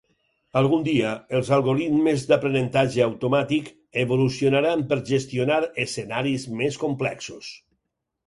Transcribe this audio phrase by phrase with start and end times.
[0.59, 3.69] Algun dia, els algoritmes d'aprenentatge automàtic
[4.05, 7.53] evolucionaran per gestionar escenaris més complexos.